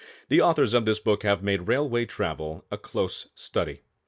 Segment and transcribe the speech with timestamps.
[0.29, 3.81] The authors of this book have made railroad travel a close study.